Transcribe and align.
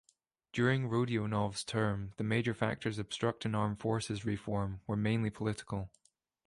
During 0.51 0.89
Rodionov's 0.89 1.63
term 1.63 2.13
the 2.17 2.23
major 2.23 2.55
factors 2.55 2.97
obstructing 2.97 3.53
Armed 3.53 3.79
Forces 3.79 4.25
reform 4.25 4.81
were 4.87 4.97
mainly 4.97 5.29
political. 5.29 5.91